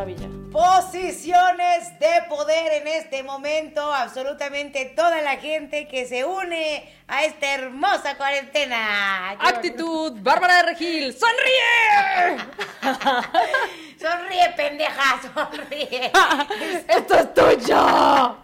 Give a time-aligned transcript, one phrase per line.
[0.00, 0.28] maravilla.
[0.50, 3.80] Posiciones de poder en este momento.
[3.92, 9.36] Absolutamente toda la gente que se une a esta hermosa cuarentena.
[9.40, 12.38] ¡Qué Actitud, Bárbara de Regil, ¡sonríe!
[14.00, 16.10] Sonríe, pendeja, sonríe.
[16.88, 18.36] ¡Esto es tuyo!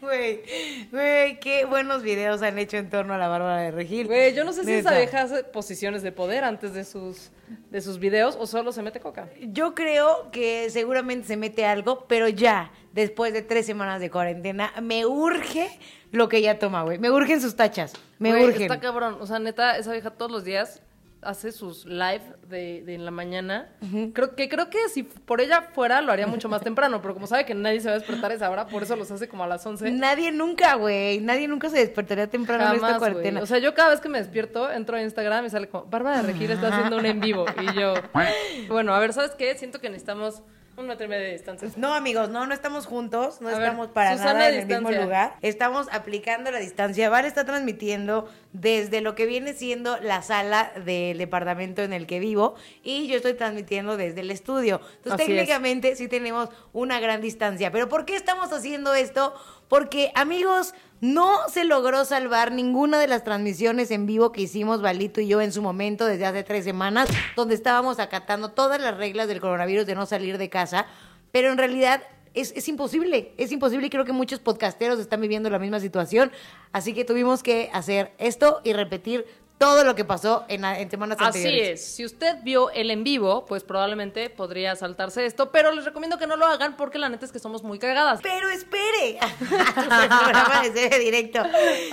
[0.00, 0.42] Güey,
[0.90, 4.06] güey, qué buenos videos han hecho en torno a la Bárbara de Regil.
[4.06, 7.30] Güey, yo no sé si esa vieja hace posiciones de poder antes de sus,
[7.72, 9.30] de sus videos o solo se mete coca.
[9.40, 14.74] Yo creo que seguramente se mete algo, pero ya, después de tres semanas de cuarentena,
[14.82, 16.98] me urge lo que ella toma, güey.
[16.98, 17.94] Me urgen sus tachas.
[18.18, 18.62] Me urgen.
[18.62, 19.16] Está cabrón.
[19.20, 20.82] O sea, neta, esa vieja todos los días
[21.22, 23.68] hace sus live de, de en la mañana.
[24.12, 27.26] creo que creo que si por ella fuera lo haría mucho más temprano, pero como
[27.26, 29.44] sabe que nadie se va a despertar a esa hora, por eso los hace como
[29.44, 29.90] a las 11.
[29.92, 31.20] Nadie nunca, güey.
[31.20, 33.40] Nadie nunca se despertaría temprano en esta cuarentena.
[33.40, 36.22] O sea, yo cada vez que me despierto, entro a Instagram y sale como, Bárbara
[36.22, 37.46] de Regil está haciendo un en vivo.
[37.60, 37.94] Y yo,
[38.68, 39.54] bueno, a ver, ¿sabes qué?
[39.56, 40.42] Siento que necesitamos
[40.76, 41.68] un metro y medio de distancia.
[41.76, 44.66] No, amigos, no, no estamos juntos, no A ver, estamos para Susana nada en el
[44.66, 45.34] mismo lugar.
[45.42, 47.10] Estamos aplicando la distancia.
[47.10, 52.20] Val está transmitiendo desde lo que viene siendo la sala del departamento en el que
[52.20, 54.80] vivo y yo estoy transmitiendo desde el estudio.
[54.96, 55.38] Entonces, Así es.
[55.38, 57.70] técnicamente sí tenemos una gran distancia.
[57.70, 59.34] Pero ¿por qué estamos haciendo esto?
[59.72, 65.22] Porque, amigos, no se logró salvar ninguna de las transmisiones en vivo que hicimos Valito
[65.22, 69.28] y yo en su momento desde hace tres semanas, donde estábamos acatando todas las reglas
[69.28, 70.84] del coronavirus de no salir de casa.
[71.30, 72.02] Pero en realidad
[72.34, 76.32] es, es imposible, es imposible y creo que muchos podcasteros están viviendo la misma situación.
[76.72, 79.24] Así que tuvimos que hacer esto y repetir
[79.62, 81.80] todo lo que pasó en, en semanas Así anteriores.
[81.80, 81.94] es.
[81.94, 86.26] Si usted vio el en vivo, pues probablemente podría saltarse esto, pero les recomiendo que
[86.26, 88.18] no lo hagan porque la neta es que somos muy cagadas.
[88.24, 91.44] Pero espere, programa de directo.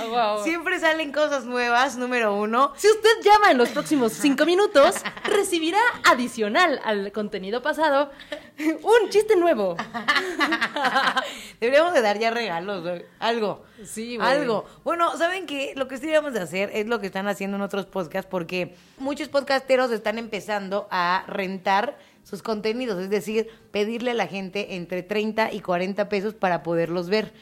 [0.09, 0.43] wow.
[0.43, 2.73] Siempre salen cosas nuevas, número uno.
[2.75, 8.09] Si usted llama en los próximos cinco minutos, recibirá adicional al contenido pasado
[8.57, 9.77] un chiste nuevo.
[11.59, 13.03] Deberíamos de dar ya regalos, güey.
[13.19, 13.63] algo.
[13.83, 14.27] Sí, güey.
[14.27, 14.65] Algo.
[14.83, 15.73] Bueno, ¿saben qué?
[15.75, 18.75] Lo que sí deberíamos de hacer es lo que están haciendo en otros podcasts porque
[18.97, 25.03] muchos podcasteros están empezando a rentar sus contenidos, es decir, pedirle a la gente entre
[25.03, 27.33] 30 y 40 pesos para poderlos ver.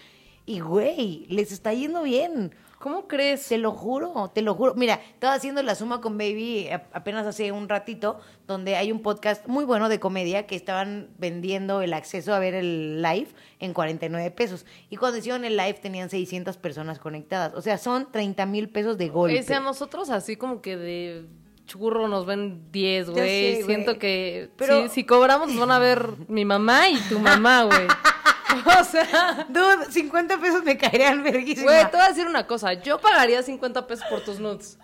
[0.45, 2.55] Y, güey, les está yendo bien.
[2.79, 3.47] ¿Cómo crees?
[3.47, 4.75] Te lo juro, te lo juro.
[4.75, 9.47] Mira, estaba haciendo la suma con Baby apenas hace un ratito, donde hay un podcast
[9.47, 13.29] muy bueno de comedia que estaban vendiendo el acceso a ver el live
[13.59, 14.66] en 49 pesos.
[14.91, 17.53] Y cuando hicieron el live tenían 600 personas conectadas.
[17.55, 19.39] O sea, son 30 mil pesos de golpe.
[19.39, 21.25] Ese a nosotros así como que de
[21.66, 23.27] churro nos ven 10, Ya güey.
[23.27, 23.75] sé, güey.
[23.75, 27.63] Siento que Pero- si, si cobramos nos van a ver mi mamá y tu mamá,
[27.63, 27.87] güey.
[28.80, 31.72] O sea, Dude, 50 pesos me caerían verguísima.
[31.72, 32.74] güey, te voy a decir una cosa.
[32.74, 34.78] Yo pagaría 50 pesos por tus nudes.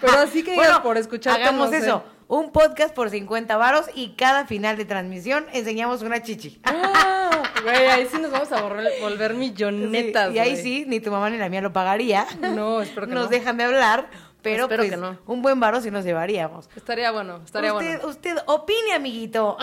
[0.00, 1.84] Pero así que digas por escucharte, Hagamos no sé.
[1.84, 2.04] eso.
[2.28, 6.60] Un podcast por 50 varos y cada final de transmisión enseñamos una chichi.
[6.64, 10.62] Ah, Güey, ahí sí nos vamos a volver millonetas, Sí, y ahí güey.
[10.62, 12.26] sí, ni tu mamá ni la mía lo pagaría.
[12.40, 13.30] No, espero que Nos no.
[13.30, 14.08] dejan de hablar,
[14.42, 15.18] pero Espero pues, que no.
[15.26, 16.68] un buen varo sí nos llevaríamos.
[16.74, 18.08] Estaría bueno, estaría usted, bueno.
[18.08, 19.56] usted opine, amiguito.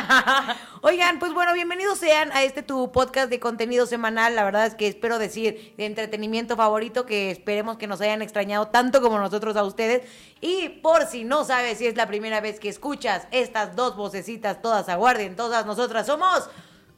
[0.82, 4.36] Oigan, pues bueno, bienvenidos sean a este tu podcast de contenido semanal.
[4.36, 8.68] La verdad es que espero decir de entretenimiento favorito que esperemos que nos hayan extrañado
[8.68, 10.06] tanto como nosotros a ustedes.
[10.42, 14.60] Y por si no sabes si es la primera vez que escuchas estas dos vocecitas
[14.60, 16.50] todas aguarden, todas nosotras somos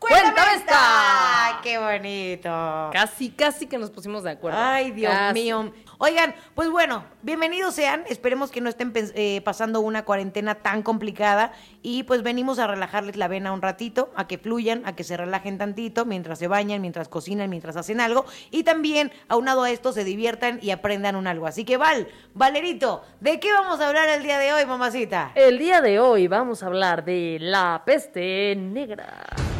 [0.02, 1.60] ¡Cuéntame esta!
[1.62, 2.90] ¡Qué bonito!
[2.92, 4.58] Casi, casi que nos pusimos de acuerdo.
[4.60, 5.34] Ay, Dios Casi.
[5.34, 5.72] mío.
[6.04, 8.02] Oigan, pues bueno, bienvenidos sean.
[8.08, 11.52] Esperemos que no estén eh, pasando una cuarentena tan complicada.
[11.80, 15.16] Y pues venimos a relajarles la vena un ratito, a que fluyan, a que se
[15.16, 18.24] relajen tantito mientras se bañan, mientras cocinan, mientras hacen algo.
[18.50, 21.46] Y también, aunado a esto, se diviertan y aprendan un algo.
[21.46, 25.30] Así que Val, Valerito, ¿de qué vamos a hablar el día de hoy, mamacita?
[25.36, 29.51] El día de hoy vamos a hablar de la peste negra.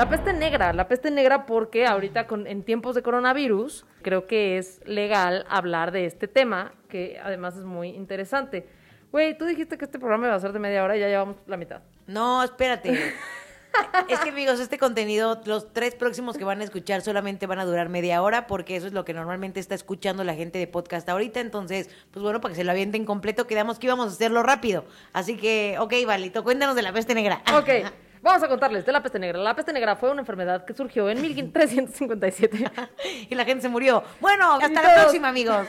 [0.00, 4.56] La peste negra, la peste negra porque ahorita con, en tiempos de coronavirus creo que
[4.56, 8.66] es legal hablar de este tema que además es muy interesante.
[9.12, 11.36] Güey, tú dijiste que este programa iba a ser de media hora y ya llevamos
[11.46, 11.82] la mitad.
[12.06, 12.98] No, espérate.
[14.08, 17.64] Es que amigos, este contenido, los tres próximos que van a escuchar solamente van a
[17.64, 21.08] durar media hora porque eso es lo que normalmente está escuchando la gente de podcast
[21.08, 21.38] ahorita.
[21.38, 24.86] Entonces, pues bueno, para que se lo avienten completo, quedamos que íbamos a hacerlo rápido.
[25.12, 27.42] Así que, ok, Valito, cuéntanos de la peste negra.
[27.54, 27.68] Ok,
[28.22, 29.38] vamos a contarles de la peste negra.
[29.38, 32.70] La peste negra fue una enfermedad que surgió en 1357.
[33.30, 34.02] y la gente se murió.
[34.20, 35.66] Bueno, Y hasta la todos- próxima, amigos.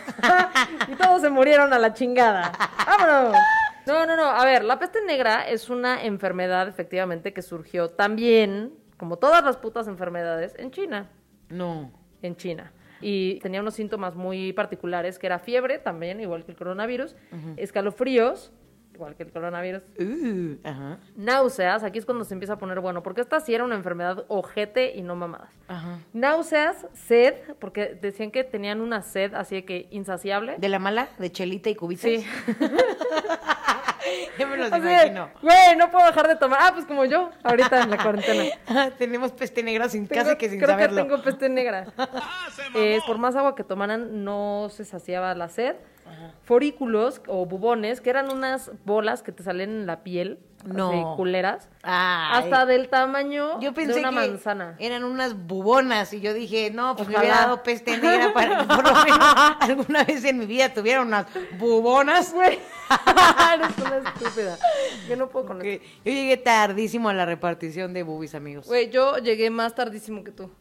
[0.87, 2.51] y todos se murieron a la chingada.
[2.85, 3.35] ¡Vámonos!
[3.87, 4.25] No, no, no.
[4.29, 9.57] A ver, la peste negra es una enfermedad, efectivamente, que surgió también, como todas las
[9.57, 11.09] putas enfermedades, en China.
[11.49, 11.91] No.
[12.21, 12.71] En China.
[13.01, 17.15] Y tenía unos síntomas muy particulares, que era fiebre también, igual que el coronavirus,
[17.57, 18.51] escalofríos,
[19.01, 19.81] igual que el coronavirus.
[19.99, 20.99] Uh, ajá.
[21.15, 24.25] Náuseas, aquí es cuando se empieza a poner bueno, porque esta sí era una enfermedad
[24.27, 25.49] ojete y no mamadas.
[25.67, 25.97] Ajá.
[26.13, 30.55] Náuseas, sed, porque decían que tenían una sed así de que insaciable.
[30.59, 31.07] ¿De la mala?
[31.17, 32.03] ¿De chelita y cubitas?
[32.03, 32.25] Sí.
[34.37, 35.29] Yo me los de, imagino.
[35.41, 36.59] Güey, no puedo dejar de tomar.
[36.61, 38.91] Ah, pues como yo, ahorita en la cuarentena.
[38.97, 41.03] Tenemos peste negra sin Tengo- casi que sin creo saberlo.
[41.03, 41.87] que tengo peste negra.
[42.75, 45.75] Eh, por más agua que tomaran, no se saciaba la sed.
[46.43, 50.89] Forículos o bubones, que eran unas bolas que te salen en la piel, No.
[50.89, 52.43] así, culeras, Ay.
[52.43, 54.75] hasta del tamaño Yo pensé de una que manzana.
[54.79, 57.27] eran unas bubonas y yo dije, no, pues me Ojalá.
[57.29, 59.19] hubiera dado peste negra para que por lo menos
[59.59, 61.25] alguna vez en mi vida tuviera unas
[61.57, 62.33] bubonas.
[62.41, 62.59] Güey,
[63.53, 64.57] eres una estúpida.
[65.09, 65.63] Yo no puedo con esto.
[65.63, 68.67] Que Yo llegué tardísimo a la repartición de boobies, amigos.
[68.67, 70.51] Güey, yo llegué más tardísimo que tú.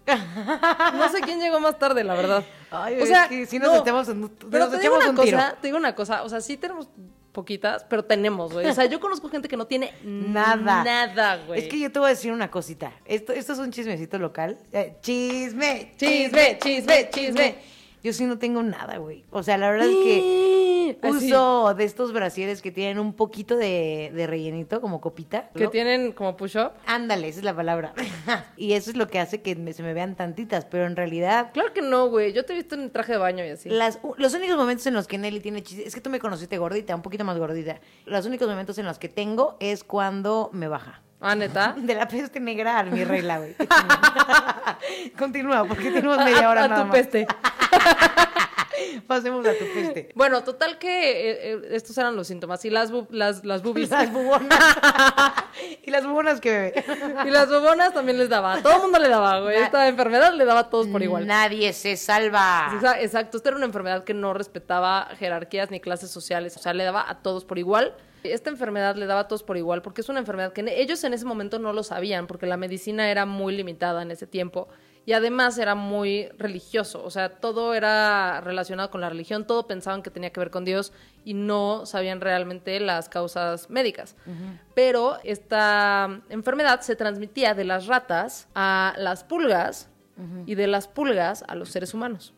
[0.95, 2.45] No sé quién llegó más tarde, la verdad.
[2.71, 5.37] Ay, es que si nos echamos un- pero nos te digo una un tiro.
[5.37, 6.89] cosa, te digo una cosa, o sea, sí tenemos
[7.33, 8.67] poquitas, pero tenemos, güey.
[8.67, 10.85] O sea, yo conozco gente que no tiene Nada.
[10.85, 11.61] Nada, güey.
[11.61, 12.93] Es que yo te voy a decir una cosita.
[13.05, 14.59] Esto, esto es un chismecito local.
[14.73, 17.55] Eh, chisme, Chisme, chisme, chisme.
[18.03, 19.25] Yo sí no tengo nada, güey.
[19.31, 23.57] O sea, la verdad es que Así, uso de estos brasieres que tienen un poquito
[23.57, 25.51] de, de rellenito, como copita.
[25.55, 26.73] que tienen como push-up.
[26.87, 27.95] Ándale, esa es la palabra.
[28.57, 31.51] y eso es lo que hace que me- se me vean tantitas, pero en realidad
[31.53, 32.33] Claro que no, güey.
[32.33, 33.69] Yo te he visto en traje de baño y así.
[33.69, 36.59] Las, los únicos momentos en los que Nelly tiene chiste, es que tú me conociste
[36.59, 37.81] gordita, un poquito más gordita.
[38.07, 41.03] Los únicos momentos en los que tengo es cuando me baja.
[41.21, 41.75] Ah, neta.
[41.79, 43.55] De la peste negra a mi regla, güey.
[45.19, 46.97] Continúa, porque tenemos media A- hora a nada tu más.
[46.97, 47.27] peste.
[49.07, 50.11] Pasemos a tu peste.
[50.15, 52.65] Bueno, total que eh, eh, estos eran los síntomas.
[52.65, 53.91] Y las, bu- las, las boobies.
[53.91, 54.59] Las bubonas.
[55.83, 56.85] y las bubonas que bebé.
[57.27, 58.55] y las bobonas también les daba.
[58.55, 59.59] A todo el mundo le daba, güey.
[59.59, 61.27] Esta enfermedad le daba a todos por igual.
[61.27, 62.73] Nadie se salva.
[63.01, 66.85] Exacto, esta era una enfermedad que no respetaba jerarquías ni clases sociales, o sea, le
[66.85, 67.95] daba a todos por igual.
[68.23, 71.15] Esta enfermedad le daba a todos por igual porque es una enfermedad que ellos en
[71.15, 74.69] ese momento no lo sabían porque la medicina era muy limitada en ese tiempo
[75.07, 80.03] y además era muy religioso, o sea, todo era relacionado con la religión, todo pensaban
[80.03, 80.93] que tenía que ver con Dios
[81.25, 84.15] y no sabían realmente las causas médicas.
[84.75, 89.89] Pero esta enfermedad se transmitía de las ratas a las pulgas
[90.45, 92.35] y de las pulgas a los seres humanos.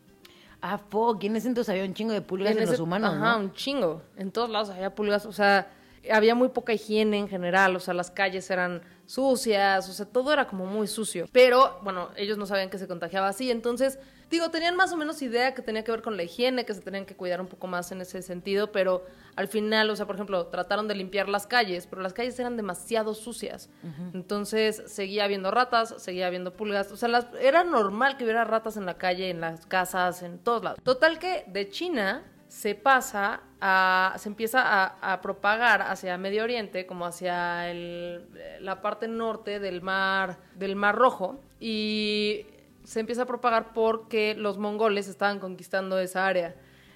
[0.65, 1.21] Ah, fuck.
[1.25, 3.39] En ese entonces había un chingo de pulgas en, ese- los humanos, Ajá, ¿no?
[3.43, 4.01] un chingo.
[4.15, 5.69] En todos lados había pulgas, o sea,
[6.09, 10.31] había muy poca higiene en general, o sea, las calles eran sucias, o sea, todo
[10.31, 11.27] era como muy sucio.
[11.33, 13.99] Pero, bueno, ellos no sabían que se contagiaba así, entonces,
[14.33, 16.81] digo, tenían más o menos idea que tenía que ver con la higiene, que se
[16.81, 20.15] tenían que cuidar un poco más en ese sentido, pero al final, o sea, por
[20.15, 23.69] ejemplo, trataron de limpiar las calles, pero las calles eran demasiado sucias.
[24.13, 28.77] Entonces, seguía habiendo ratas, seguía habiendo pulgas, o sea, las, era normal que hubiera ratas
[28.77, 30.79] en la calle, en las casas, en todos lados.
[30.83, 36.85] Total que de China se pasa a, se empieza a, a propagar hacia Medio Oriente,
[36.85, 38.27] como hacia el-
[38.59, 42.45] la parte norte del mar, del mar Rojo, y
[42.83, 46.55] se empieza a propagar porque los mongoles estaban conquistando esa área.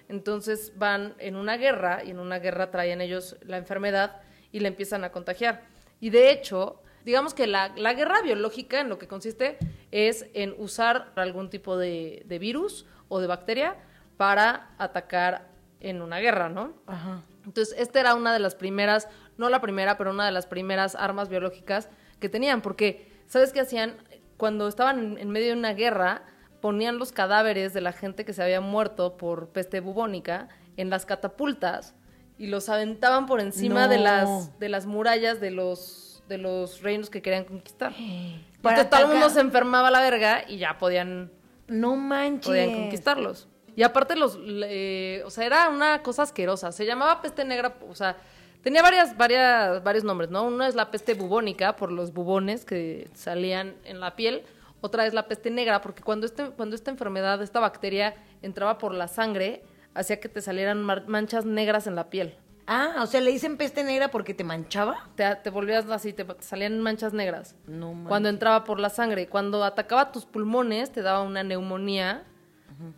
[0.10, 4.70] Entonces van en una guerra, y en una guerra traen ellos la enfermedad y la
[4.70, 5.66] empiezan a contagiar.
[6.00, 9.58] Y de hecho, digamos que la, la guerra biológica en lo que consiste
[9.92, 13.76] es en usar algún tipo de, de virus o de bacteria
[14.18, 15.50] para atacar
[15.80, 16.74] en una guerra, ¿no?
[16.88, 17.24] Ajá.
[17.46, 20.96] Entonces, esta era una de las primeras, no la primera, pero una de las primeras
[20.96, 21.90] armas biológicas
[22.20, 23.96] que tenían, porque, ¿sabes qué hacían?
[24.38, 26.22] Cuando estaban en, medio de una guerra,
[26.62, 31.06] ponían los cadáveres de la gente que se había muerto por peste bubónica en las
[31.06, 31.96] catapultas
[32.38, 37.10] y los aventaban por encima de, las, de las murallas de los, de los reinos
[37.10, 37.94] que querían conquistar.
[38.62, 41.32] Para Entonces, todo el mundo se enfermaba a la verga y ya podían
[41.68, 42.48] No manches.
[42.48, 43.48] podían conquistarlos.
[43.76, 46.72] Y aparte los, le- o sea, era una cosa asquerosa.
[46.72, 48.18] Se llamaba peste negra, o sea,
[48.62, 50.44] tenía varias, varias, varios nombres, ¿no?
[50.46, 54.44] Uno es la peste bubónica por los bubones que salían en la piel.
[54.82, 58.94] Otra es la peste negra porque cuando este, cuando esta enfermedad, esta bacteria entraba por
[58.94, 62.36] la sangre, hacía que te salieran manchas negras en la piel.
[62.70, 65.08] Ah, o sea, le dicen peste negra porque te manchaba.
[65.16, 67.56] Te, te volvías así, te, te salían manchas negras.
[67.66, 68.10] No manches.
[68.10, 69.28] Cuando entraba por la sangre.
[69.28, 72.26] Cuando atacaba tus pulmones, te daba una neumonía.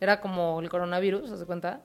[0.01, 1.81] Era como el coronavirus, ¿se cuenta?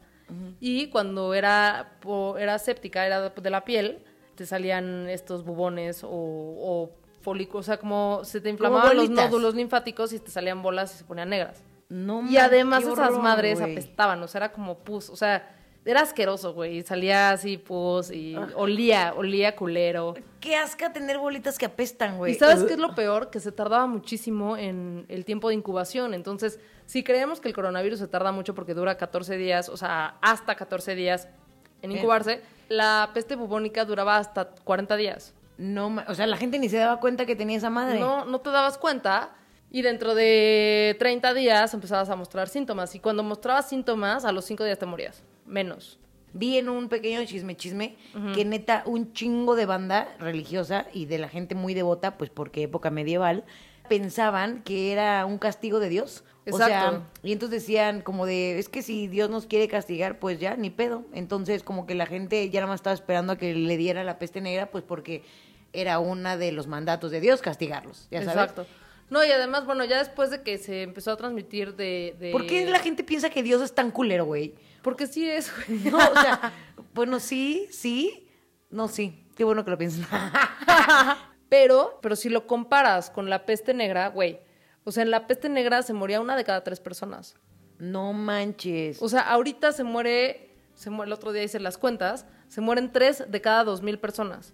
[0.61, 1.99] Y cuando era,
[2.39, 4.03] era séptica, era de la piel,
[4.35, 6.91] te salían estos bubones o, o
[7.21, 7.67] folículos.
[7.67, 11.05] O sea, como se te inflamaban los nódulos linfáticos y te salían bolas y se
[11.05, 11.63] ponían negras.
[11.89, 15.55] No Y además esas madres apestaban, o sea, era como pus, o sea,
[15.87, 18.49] era asqueroso, güey, salía así pus y Ah.
[18.57, 20.15] olía, olía culero.
[20.41, 22.33] Qué asca tener bolitas que apestan, güey.
[22.33, 23.31] ¿Y sabes qué es lo peor?
[23.31, 26.15] Que se tardaba muchísimo en el tiempo de incubación.
[26.15, 30.17] Entonces, si creemos que el coronavirus se tarda mucho porque dura 14 días, o sea,
[30.23, 31.29] hasta 14 días
[31.83, 31.99] en Bien.
[32.01, 35.35] incubarse, la peste bubónica duraba hasta 40 días.
[35.59, 38.01] No, ma- o sea, la gente ni se daba cuenta que tenía esa madre.
[38.01, 39.31] No, no te dabas cuenta
[39.71, 44.45] y dentro de 30 días empezabas a mostrar síntomas y cuando mostrabas síntomas, a los
[44.47, 45.23] 5 días te morías.
[45.47, 45.99] Menos.
[46.33, 47.97] Vi en un pequeño chisme chisme
[48.35, 52.65] que neta un chingo de banda religiosa y de la gente muy devota, pues porque
[52.65, 53.45] época medieval,
[53.89, 56.25] pensaban que era un castigo de Dios.
[56.51, 57.03] O sea, Exacto.
[57.23, 60.71] y entonces decían como de, es que si Dios nos quiere castigar, pues ya, ni
[60.71, 61.05] pedo.
[61.13, 64.19] Entonces como que la gente ya nada más estaba esperando a que le diera la
[64.19, 65.23] peste negra, pues porque
[65.73, 68.35] era una de los mandatos de Dios castigarlos, ya sabes.
[68.35, 68.67] Exacto.
[69.11, 72.17] No, y además, bueno, ya después de que se empezó a transmitir de...
[72.19, 74.55] de- ¿Por qué la gente piensa que Dios es tan culero, güey?
[74.83, 75.81] Porque sí es, güey.
[75.91, 76.53] No, o sea,
[76.95, 78.29] bueno, sí, sí,
[78.71, 79.21] no, sí.
[79.37, 80.07] Qué bueno que lo piensen.
[81.49, 84.41] Pero, pero si lo comparas con la peste negra, güey.
[84.83, 87.37] O sea, en la peste negra se moría una de cada tres personas.
[87.79, 89.01] No manches.
[89.01, 92.91] O sea, ahorita se muere, se muere, el otro día hice las cuentas, se mueren
[92.93, 94.53] tres de cada dos mil personas.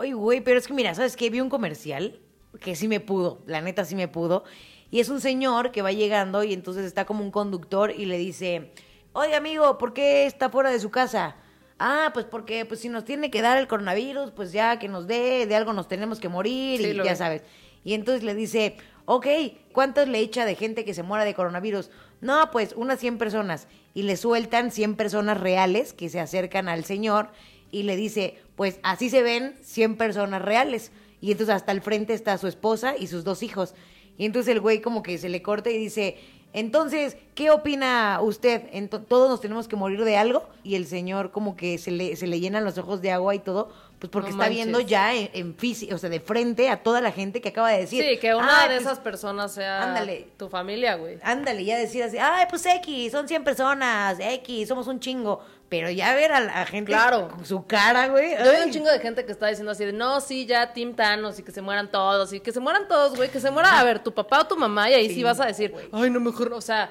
[0.00, 1.30] Ay, güey, pero es que mira, ¿sabes qué?
[1.30, 2.20] Vi un comercial
[2.60, 4.44] que sí me pudo, la neta sí me pudo.
[4.90, 8.18] Y es un señor que va llegando y entonces está como un conductor y le
[8.18, 8.72] dice,
[9.12, 11.36] oye amigo, ¿por qué está fuera de su casa?
[11.78, 15.06] Ah, pues porque pues si nos tiene que dar el coronavirus, pues ya que nos
[15.06, 17.42] dé, de algo nos tenemos que morir Sí, y ya sabes.
[17.84, 19.26] Y entonces le dice, ok,
[19.72, 21.90] ¿cuántos le echa de gente que se muera de coronavirus?
[22.20, 23.66] No, pues unas 100 personas.
[23.94, 27.30] Y le sueltan 100 personas reales que se acercan al señor
[27.70, 30.92] y le dice, pues así se ven 100 personas reales.
[31.22, 33.74] Y entonces hasta el frente está su esposa y sus dos hijos.
[34.18, 36.18] Y entonces el güey como que se le corta y dice,
[36.52, 38.70] entonces, ¿qué opina usted?
[38.72, 40.46] Ento- ¿Todos nos tenemos que morir de algo?
[40.62, 43.38] Y el señor como que se le, se le llenan los ojos de agua y
[43.38, 44.56] todo, pues porque No está manches.
[44.56, 47.70] viendo ya en, en físico, o sea, de frente a toda la gente que acaba
[47.70, 48.04] de decir.
[48.06, 50.28] Sí, que una "Ay, de pues, esas personas sea ándale.
[50.36, 51.18] tu familia, güey.
[51.22, 55.40] Ándale, ya decir así, ay, pues X, son 100 personas, X, somos un chingo.
[55.72, 57.30] Pero ya ver a la gente Claro.
[57.44, 58.32] su cara, güey.
[58.32, 60.94] Yo veo un chingo de gente que está diciendo así de, no, sí, ya Team
[60.94, 63.80] Thanos y que se mueran todos y que se mueran todos, güey, que se muera,
[63.80, 66.10] a ver, tu papá o tu mamá y ahí sí, Sí, vas a decir, ay,
[66.10, 66.90] no, mejor, no", o sea,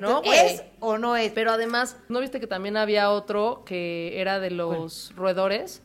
[0.00, 0.38] no, güey.
[0.54, 1.30] ¿Es o no es?
[1.30, 5.82] Pero además, ¿no viste que también había otro que era de los roedores?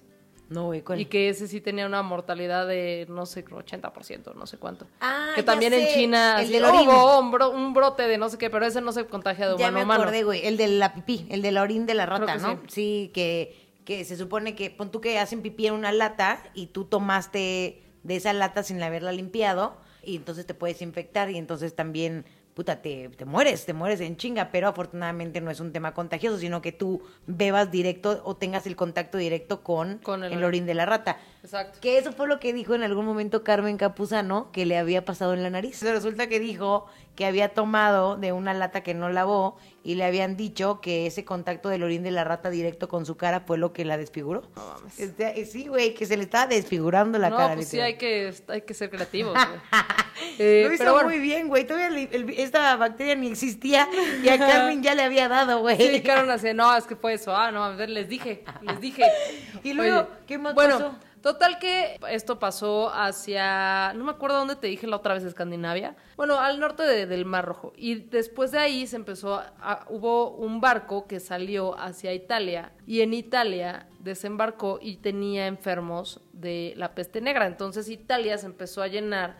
[0.51, 0.99] No, güey, ¿cuál?
[0.99, 4.85] Y que ese sí tenía una mortalidad de, no sé, 80%, no sé cuánto.
[4.99, 6.89] Ah, que ya también en China el así, del orín.
[6.89, 9.57] hubo un, bro- un brote de no sé qué, pero ese no se contagia de
[9.57, 10.03] Ya humano me a humano.
[10.03, 12.39] acordé, güey, el de la pipí, el de la orín de la Creo rata, que
[12.41, 12.59] ¿no?
[12.67, 13.55] Sí, que,
[13.85, 17.81] que se supone que, pon tú que hacen pipí en una lata y tú tomaste
[18.03, 22.81] de esa lata sin haberla limpiado y entonces te puedes infectar y entonces también, puta,
[22.81, 26.61] te, te mueres, te mueres en chinga, pero afortunadamente no es un tema contagioso, sino
[26.61, 30.73] que tú bebas directo o tengas el contacto directo con, Con el el orín de
[30.73, 31.17] la rata.
[31.43, 31.79] Exacto.
[31.81, 35.33] Que eso fue lo que dijo en algún momento Carmen Capuzano, que le había pasado
[35.33, 35.81] en la nariz.
[35.81, 40.37] Resulta que dijo que había tomado de una lata que no lavó y le habían
[40.37, 43.73] dicho que ese contacto del orín de la rata directo con su cara fue lo
[43.73, 44.43] que la desfiguró.
[44.55, 44.99] No mames.
[44.99, 47.55] Este, sí, güey, que se le estaba desfigurando la no, cara.
[47.55, 49.59] pues sí, hay que, hay que ser creativos, güey.
[50.37, 51.65] Eh, Lo hizo pero bueno, muy bien, güey.
[51.65, 53.87] Todavía el- el- esta bacteria ni existía
[54.23, 55.77] y a Carmen ya le había dado, güey.
[55.77, 57.35] Sí, Karen así, no, es que fue eso.
[57.35, 59.03] Ah, no, a ver, les dije, les dije.
[59.63, 60.95] Y luego, Oye, ¿qué más bueno, pasó?
[61.21, 65.95] Total que esto pasó hacia, no me acuerdo dónde te dije la otra vez, Escandinavia.
[66.17, 67.73] Bueno, al norte de- del Mar Rojo.
[67.75, 72.71] Y después de ahí se empezó, a- hubo un barco que salió hacia Italia.
[72.87, 77.45] Y en Italia desembarcó y tenía enfermos de la peste negra.
[77.45, 79.37] Entonces Italia se empezó a llenar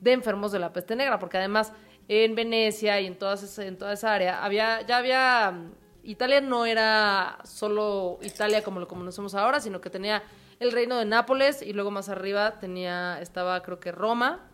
[0.00, 1.72] de enfermos de la peste negra, porque además
[2.08, 5.72] en Venecia y en, todas en toda esa área había, ya había, mm,
[6.02, 10.22] Italia no era solo Italia como lo conocemos ahora, sino que tenía
[10.60, 14.48] el reino de Nápoles y luego más arriba tenía, estaba creo que Roma,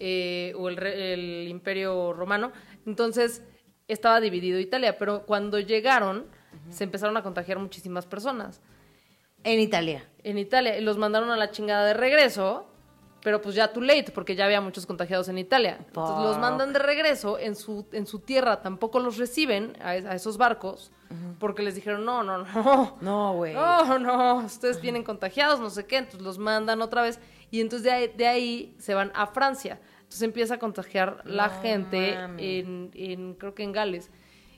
[0.00, 2.52] eh, o el, imperio romano,
[2.86, 3.44] entonces
[3.86, 6.26] estaba dividido Italia, pero cuando llegaron
[6.70, 8.60] se empezaron a contagiar muchísimas personas.
[9.44, 10.04] En Italia.
[10.24, 12.66] en Italia y los mandaron a la chingada de regreso,
[13.22, 15.78] pero pues ya too late porque ya había muchos contagiados en Italia.
[15.86, 20.14] Entonces los mandan de regreso en su en su tierra, tampoco los reciben a, a
[20.14, 20.92] esos barcos
[21.38, 23.54] porque les dijeron, "No, no, no." No, güey.
[23.54, 27.18] No, no, ustedes vienen contagiados, no sé qué, entonces los mandan otra vez
[27.50, 29.80] y entonces de ahí, de ahí se van a Francia.
[29.98, 34.10] Entonces empieza a contagiar la No gente en, en, creo que en Gales.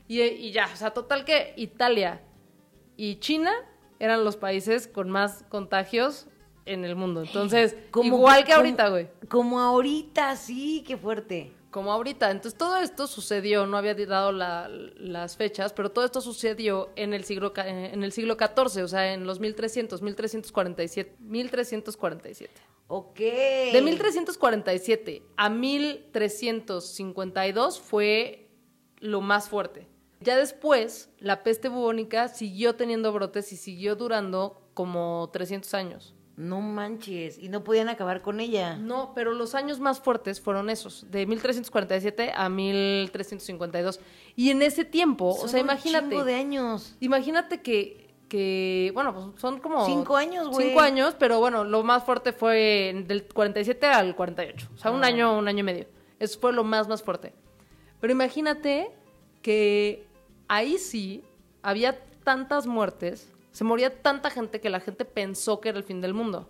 [0.06, 2.20] Y, y ya, o sea, total que Italia
[2.96, 3.52] y China
[3.98, 6.26] eran los países con más contagios
[6.72, 7.22] en el mundo.
[7.22, 9.08] Entonces, Como igual que ahorita, güey.
[9.28, 11.52] Como ahorita, sí, qué fuerte.
[11.70, 12.30] Como ahorita.
[12.32, 17.14] Entonces, todo esto sucedió, no había dado la- las fechas, pero todo esto sucedió en
[17.14, 22.52] el siglo ca- en el siglo XIV, o sea, en los 1300, 1347, 1347.
[22.88, 23.18] Ok.
[23.20, 28.48] De 1347 a 1352 fue
[28.98, 29.86] lo más fuerte.
[30.20, 36.14] Ya después, la peste bubónica siguió teniendo brotes y siguió durando como 300 años.
[36.40, 37.38] No manches.
[37.38, 38.76] Y no podían acabar con ella.
[38.76, 44.00] No, pero los años más fuertes fueron esos, de 1347 a 1352.
[44.36, 46.08] Y en ese tiempo, Son o sea, un imagínate.
[46.08, 46.96] chingo de años.
[47.00, 49.84] Imagínate que, que, bueno, pues son como...
[49.86, 50.68] Cinco años, güey.
[50.68, 54.68] Cinco años, pero bueno, lo más fuerte fue del 47 al 48.
[54.74, 55.08] O sea, un Ah.
[55.08, 55.86] año, un año y medio.
[56.18, 57.34] Eso fue lo más, más fuerte.
[58.00, 58.90] Pero imagínate
[59.42, 60.06] que
[60.48, 61.22] ahí sí
[61.62, 66.00] había tantas muertes, se moría tanta gente que la gente pensó que era el fin
[66.00, 66.48] del mundo.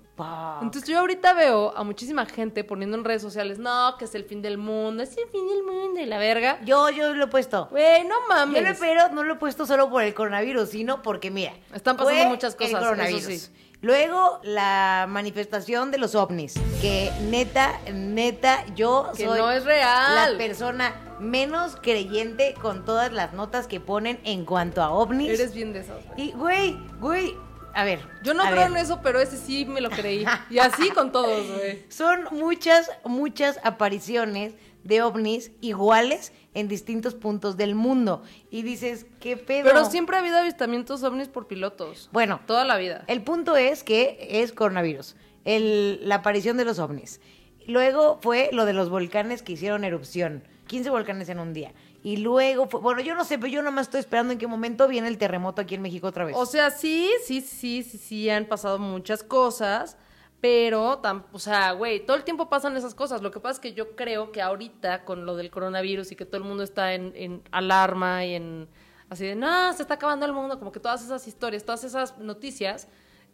[0.60, 4.24] Entonces yo ahorita veo a muchísima gente poniendo en redes sociales, no, que es el
[4.24, 6.58] fin del mundo, es el fin del mundo y la verga.
[6.62, 7.68] Yo, yo lo he puesto.
[7.70, 8.62] Güey, no Yo mames.
[8.68, 11.54] lo, pero no lo he puesto solo por el coronavirus, sino porque, mira.
[11.74, 13.22] Están pasando muchas cosas, el eso coronavirus.
[13.24, 13.50] sí.
[13.82, 16.52] Luego, la manifestación de los ovnis.
[16.82, 20.32] Que neta, neta, yo Que soy no es real.
[20.32, 25.28] la persona menos creyente con todas las notas que ponen en cuanto a ovnis.
[25.30, 26.00] Eres bien de güey.
[26.16, 27.34] Y, güey, güey,
[27.74, 28.00] a ver.
[28.24, 28.66] Yo no creo ver.
[28.68, 30.24] en eso, pero ese sí me lo creí.
[30.50, 31.84] Y así con todos, güey.
[31.88, 38.22] Son muchas, muchas apariciones de ovnis iguales en distintos puntos del mundo.
[38.50, 39.64] Y dices, ¿qué pedo?
[39.64, 42.08] Pero siempre ha habido avistamientos ovnis por pilotos.
[42.12, 43.04] Bueno, Toda la vida.
[43.06, 47.20] el punto es que es coronavirus, el- la aparición de los ovnis.
[47.66, 51.72] Luego fue lo de los volcanes que hicieron erupción, 15 volcanes en un día.
[52.02, 54.86] Y luego fue, bueno, yo no sé, pero yo nomás estoy esperando en qué momento
[54.86, 56.36] viene el terremoto aquí en México otra vez.
[56.36, 59.96] O sea, sí, sí, sí, sí, sí, han pasado muchas cosas,
[60.40, 63.20] pero, tam- o sea, güey, todo el tiempo pasan esas cosas.
[63.20, 66.24] Lo que pasa es que yo creo que ahorita, con lo del coronavirus y que
[66.24, 68.68] todo el mundo está en, en alarma y en
[69.10, 72.16] así de, no, se está acabando el mundo, como que todas esas historias, todas esas
[72.18, 72.86] noticias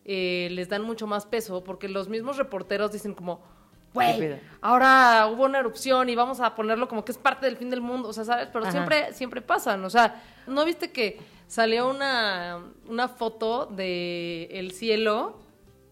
[0.06, 3.55] eh, les dan mucho más peso, porque los mismos reporteros dicen como, ¿Qué
[3.96, 7.70] güey, ahora hubo una erupción y vamos a ponerlo como que es parte del fin
[7.70, 8.48] del mundo, o sea, ¿sabes?
[8.52, 8.72] Pero Ajá.
[8.72, 15.38] siempre, siempre pasan, o sea, ¿no viste que salió una, una foto de el cielo?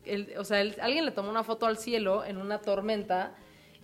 [0.05, 3.33] El- o sea, el- alguien le tomó una foto al cielo en una tormenta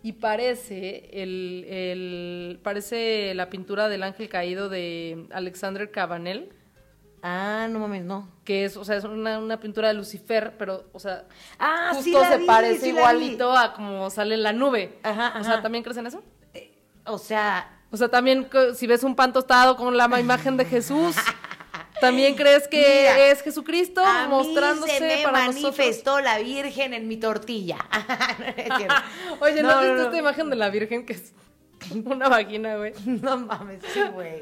[0.02, 6.50] y parece el, el- parece la pintura del ángel caído de Alexander Cabanel,
[7.22, 8.28] ah, no mames, no.
[8.44, 11.24] que es, o sea, es una, una pintura de Lucifer, pero, o sea,
[11.59, 14.52] Ah, justo sí la se vi, parece sí la igualito a como sale en la
[14.52, 14.98] nube.
[15.02, 15.62] Ajá, O sea.
[15.62, 16.22] ¿también crees en eso?
[17.06, 20.64] O sea, O sea, también si ves un pan tostado con la ma- imagen de
[20.64, 21.16] Jesús,
[22.00, 25.76] ¿también crees que Mira, es Jesucristo a mostrándose mí se me para nosotros?
[25.76, 27.78] manifestó la Virgen en mi tortilla.
[28.68, 28.94] No.
[29.40, 30.02] Oye, ¿no, No, has visto no.
[30.04, 31.33] esta imagen de la Virgen que es
[32.04, 32.92] una vagina, güey?
[33.06, 34.40] No mames, sí, güey.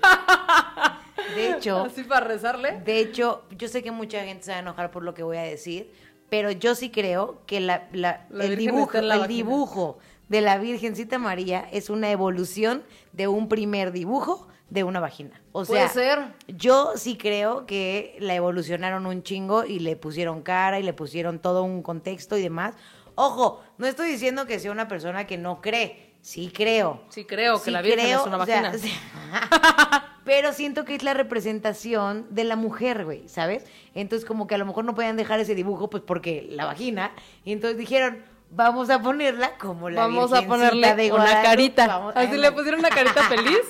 [1.34, 2.80] De hecho, Así para rezarle.
[2.84, 5.36] de hecho, yo sé que mucha gente se va a enojar por lo que voy
[5.36, 5.92] a decir,
[6.30, 10.58] pero yo sí creo que la, la- La el, dibujo, la el dibujo de la
[10.58, 15.40] Virgencita María es una evolución de un primer dibujo de una vagina.
[15.52, 16.18] O Puede sea, ser.
[16.46, 21.38] yo sí creo que la evolucionaron un chingo y le pusieron cara y le pusieron
[21.38, 22.74] todo un contexto y demás.
[23.14, 26.12] Ojo, no estoy diciendo que sea una persona que no cree.
[26.20, 27.00] Sí creo.
[27.08, 28.78] Sí creo que Sí la Virgen creo, es una o sea, vagina.
[30.28, 33.64] Pero siento que es la representación de la mujer, güey, ¿sabes?
[33.94, 37.12] Entonces como que a lo mejor no podían dejar ese dibujo, pues porque la vagina.
[37.46, 38.18] Y entonces dijeron,
[38.50, 41.86] vamos a ponerla como la Vamos a ponerle de una carita.
[41.86, 43.60] vamos- Así Ay, le pusieron una carita feliz.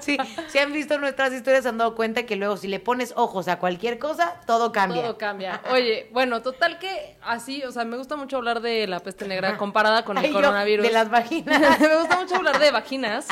[0.00, 0.16] Sí,
[0.48, 3.48] si han visto nuestras historias, se han dado cuenta que luego si le pones ojos
[3.48, 5.02] a cualquier cosa, todo cambia.
[5.02, 5.60] Todo cambia.
[5.72, 9.56] Oye, bueno, total que así, o sea, me gusta mucho hablar de la peste negra
[9.56, 10.86] comparada con el Ay, yo, coronavirus.
[10.86, 11.60] de las vaginas.
[11.80, 13.26] me gusta mucho hablar de vaginas,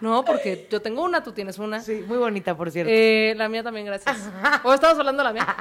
[0.00, 0.24] ¿no?
[0.24, 1.80] Porque yo tengo una, tú tienes una.
[1.80, 2.92] Sí, muy bonita, por cierto.
[2.94, 4.16] Eh, la mía también, gracias.
[4.62, 5.56] ¿O estamos hablando de la mía?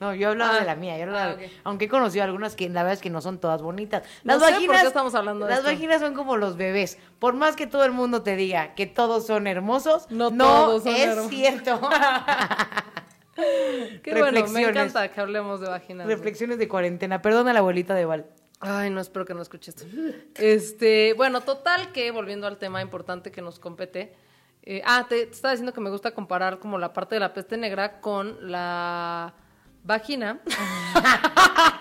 [0.00, 0.60] No, yo hablaba Ah.
[0.60, 1.52] de la mía, yo hablaba Ah, de- ok.
[1.64, 4.02] aunque he conocido algunas que la verdad es que no son todas bonitas.
[4.24, 5.70] No Las por vaginas, qué estamos hablando de Las esto.
[5.70, 6.98] vaginas son como los bebés.
[7.18, 10.82] Por más que todo el mundo te diga que todos son hermosos, No no, todos
[10.84, 11.30] son es hermosos.
[11.30, 11.80] cierto.
[14.02, 16.06] Qué bueno, me encanta que hablemos de vaginas.
[16.06, 17.22] Reflexiones de cuarentena.
[17.22, 18.26] Perdona la abuelita de Val.
[18.60, 19.84] Ay, no, espero que no escuche esto.
[20.34, 24.16] Este, bueno, total que, volviendo al tema importante que nos compete,
[24.64, 27.32] eh, ah, te, te estaba diciendo que me gusta comparar como la parte de la
[27.32, 29.34] peste negra con la
[29.84, 30.40] vagina.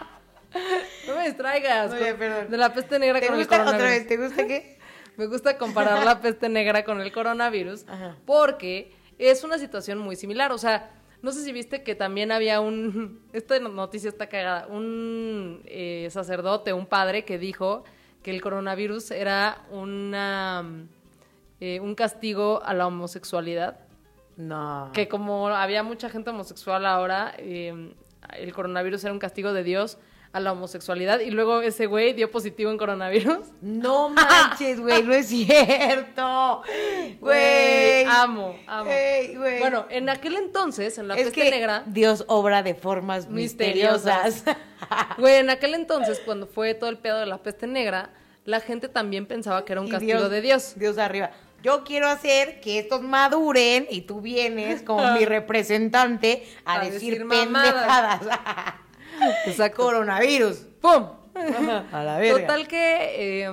[1.28, 1.92] distraigas.
[1.92, 2.52] No, ya, con- perdón.
[2.52, 4.00] De la peste negra ¿Te con gusta el otra coronavirus.
[4.00, 4.08] vez?
[4.08, 4.78] ¿Te gusta qué?
[5.18, 8.16] Me gusta comparar la peste negra con el coronavirus Ajá.
[8.26, 10.52] porque es una situación muy similar.
[10.52, 10.92] O sea,
[11.24, 13.22] no sé si viste que también había un...
[13.34, 14.68] Esta noticia está cagada.
[14.68, 17.84] Un eh, sacerdote, un padre que dijo
[18.22, 20.64] que el coronavirus era una,
[21.60, 23.80] eh, un castigo a la homosexualidad.
[24.36, 24.92] No.
[24.94, 27.94] Que como había mucha gente homosexual ahora, eh,
[28.38, 29.98] el coronavirus era un castigo de Dios
[30.38, 33.40] a la homosexualidad y luego ese güey dio positivo en coronavirus.
[33.62, 36.62] No manches, güey, no es cierto.
[37.20, 38.06] Güey.
[38.06, 38.90] Amo, amo.
[39.60, 44.44] Bueno, en aquel entonces, en la es peste que negra, Dios obra de formas misteriosas.
[45.18, 48.12] Güey, en aquel entonces, cuando fue todo el pedo de la peste negra,
[48.46, 50.74] la gente también pensaba que era un Y castigo de Dios.
[50.78, 51.32] Dios arriba.
[51.64, 57.14] Yo quiero hacer que estos maduren y tú vienes como mi representante a, A decir,
[57.14, 58.22] decir pendejadas.
[59.46, 59.84] Exacto.
[59.84, 60.58] Coronavirus.
[60.82, 61.08] ¡Pum!
[61.92, 62.42] A la verga.
[62.48, 63.44] Total que...
[63.44, 63.50] eh,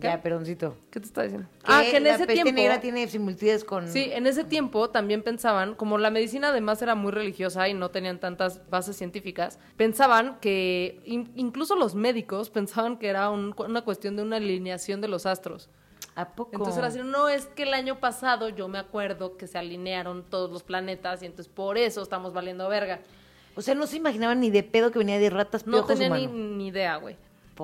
[0.00, 0.06] ¿qué?
[0.06, 0.76] Ya, peroncito.
[0.90, 1.46] ¿Qué te está diciendo?
[1.64, 2.52] Ah, que en la ese peste tiempo...
[2.52, 3.86] negra tiene similitudes con...
[3.86, 7.90] Sí, en ese tiempo también pensaban, como la medicina además era muy religiosa y no
[7.90, 13.82] tenían tantas bases científicas, pensaban que in- incluso los médicos pensaban que era un- una
[13.82, 15.68] cuestión de una alineación de los astros.
[16.16, 16.50] ¿A poco?
[16.54, 20.24] Entonces era así, no, es que el año pasado yo me acuerdo que se alinearon
[20.28, 23.00] todos los planetas y entonces por eso estamos valiendo verga.
[23.54, 26.26] O sea, no se imaginaban ni de pedo que venía de ratas No tenía ni,
[26.26, 27.16] ni idea, güey.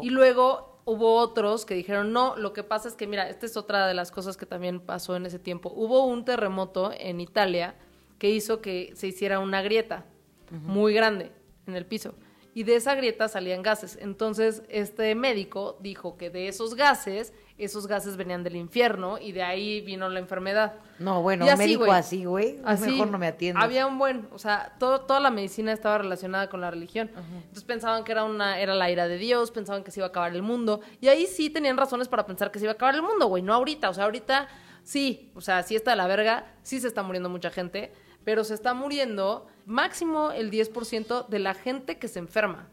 [0.02, 3.56] Y luego hubo otros que dijeron, no, lo que pasa es que, mira, esta es
[3.56, 5.72] otra de las cosas que también pasó en ese tiempo.
[5.74, 7.74] Hubo un terremoto en Italia
[8.18, 10.04] que hizo que se hiciera una grieta
[10.50, 11.32] muy grande
[11.66, 12.14] en el piso.
[12.54, 13.98] Y de esa grieta salían gases.
[14.00, 19.42] Entonces, este médico dijo que de esos gases, esos gases venían del infierno y de
[19.42, 20.74] ahí vino la enfermedad.
[20.98, 21.98] No, bueno, Y un así, médico güey.
[21.98, 22.58] así, güey.
[22.80, 23.62] Mejor no me atiendes.
[23.64, 27.10] Había un buen, o sea, todo, toda la medicina estaba relacionada con la religión.
[27.16, 30.10] Entonces pensaban que era una era la ira de Dios, pensaban que se iba a
[30.10, 30.80] acabar el mundo.
[31.00, 33.42] Y ahí sí tenían razones para pensar que se iba a acabar el mundo, güey.
[33.42, 34.48] No ahorita, o sea, ahorita
[34.82, 37.90] sí, o sea, sí está de la verga, sí se está muriendo mucha gente,
[38.24, 42.68] pero se está muriendo máximo el 10% de la gente que se enferma.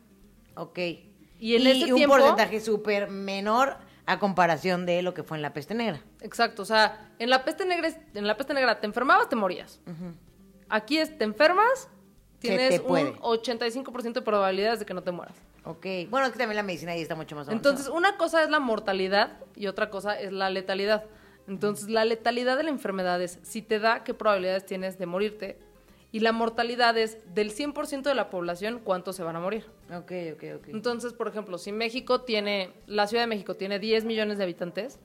[0.55, 0.77] Ok.
[1.39, 5.41] Y en ese un tiempo- porcentaje súper menor a comparación de lo que fue en
[5.41, 6.01] la peste negra.
[6.21, 9.79] Exacto, o sea, en la peste negra, en la peste negra te enfermabas, te morías.
[10.69, 11.89] Aquí es, te enfermas,
[12.39, 15.35] tienes un 85% de probabilidades de que no te mueras.
[15.65, 15.85] Ok.
[16.09, 17.69] Bueno, es que también la medicina ahí está mucho más avanzada.
[17.69, 21.05] Entonces, una cosa es la mortalidad y otra cosa es la letalidad.
[21.47, 25.57] Entonces, la letalidad de la enfermedad es si te da, qué probabilidades tienes de morirte.
[26.13, 29.65] Y la mortalidad es del 100% de la población, cuántos se van a morir.
[29.89, 30.67] Ok, ok, ok.
[30.67, 34.99] Entonces, por ejemplo, si México tiene, la Ciudad de México tiene 10 millones de habitantes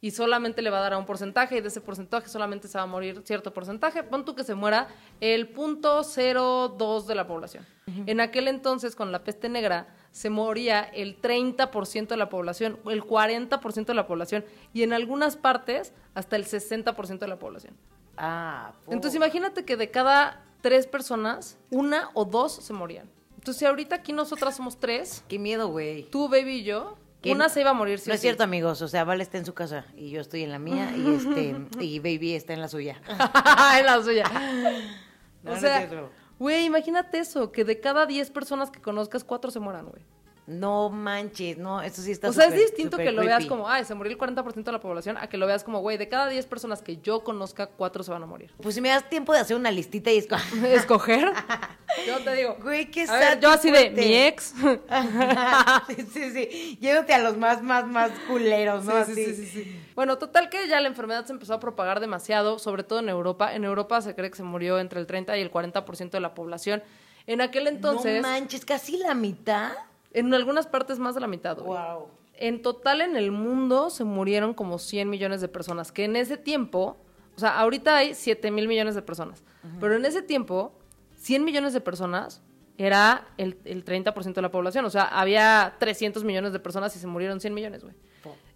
[0.00, 2.78] y solamente le va a dar a un porcentaje y de ese porcentaje solamente se
[2.78, 4.88] va a morir cierto porcentaje, pon tú que se muera
[5.20, 7.66] el punto 02 de la población.
[8.06, 13.02] En aquel entonces, con la peste negra, se moría el 30% de la población, el
[13.02, 14.42] 40% de la población
[14.72, 17.76] y en algunas partes hasta el 60% de la población.
[18.16, 23.08] Ah, Entonces imagínate que de cada tres personas, una o dos se morían.
[23.36, 26.10] Entonces si ahorita aquí nosotras somos tres, Qué miedo, güey.
[26.10, 27.98] tú, baby y yo, una se iba a morir.
[27.98, 28.26] sí no es sí.
[28.26, 28.82] cierto, amigos.
[28.82, 31.56] O sea, Vale está en su casa y yo estoy en la mía y este
[31.80, 33.00] y Baby está en la suya.
[33.78, 34.24] en la suya.
[35.42, 35.88] No, o sea,
[36.38, 40.02] güey, imagínate eso, que de cada 10 personas que conozcas, cuatro se mueran, güey.
[40.46, 43.84] No manches, no, eso sí está O sea, es distinto que lo veas como, ay,
[43.84, 46.28] se murió el 40% de la población, a que lo veas como, güey, de cada
[46.28, 48.52] 10 personas que yo conozca, cuatro se van a morir.
[48.62, 50.18] Pues si me das tiempo de hacer una listita y.
[50.66, 51.32] ¿Escoger?
[52.06, 52.56] yo te digo.
[52.62, 54.54] Güey, qué A ver, yo así de, mi ex.
[55.88, 56.78] sí, sí, sí.
[56.80, 58.92] Yéndote a los más, más, más culeros, ¿no?
[59.04, 59.14] Sí, Así.
[59.14, 59.82] sí, sí, sí, sí.
[59.96, 63.52] Bueno, total que ya la enfermedad se empezó a propagar demasiado, sobre todo en Europa.
[63.52, 66.34] En Europa se cree que se murió entre el 30 y el 40% de la
[66.34, 66.84] población.
[67.26, 69.72] En aquel entonces, No manches, casi la mitad.
[70.12, 71.58] En algunas partes más de la mitad.
[71.58, 71.78] güey.
[71.78, 72.08] Wow.
[72.38, 76.36] En total en el mundo se murieron como 100 millones de personas, que en ese
[76.36, 76.96] tiempo,
[77.34, 79.42] o sea, ahorita hay 7 mil millones de personas,
[79.80, 80.72] pero en ese tiempo,
[81.16, 82.42] 100 millones de personas
[82.78, 86.98] era el, el 30% de la población, o sea, había 300 millones de personas y
[86.98, 87.94] se murieron 100 millones, güey.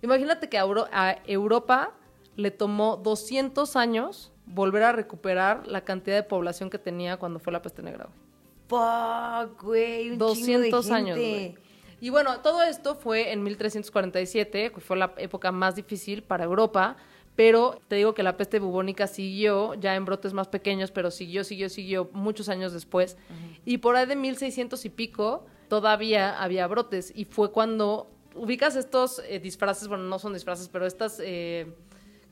[0.02, 1.92] Imagínate que a, Euro- a Europa
[2.36, 7.52] le tomó 200 años volver a recuperar la cantidad de población que tenía cuando fue
[7.52, 8.29] la peste negra, güey.
[8.70, 10.10] Fuck, güey.
[10.10, 11.54] un chingo de 200 años, güey.
[12.00, 16.96] Y bueno, todo esto fue en 1347, que fue la época más difícil para Europa,
[17.36, 21.42] pero te digo que la peste bubónica siguió ya en brotes más pequeños, pero siguió,
[21.42, 23.18] siguió, siguió muchos años después.
[23.66, 29.20] Y por ahí de 1600 y pico todavía había brotes y fue cuando ubicas estos
[29.28, 31.20] eh, disfraces, bueno, no son disfraces, pero estas...
[31.22, 31.74] eh,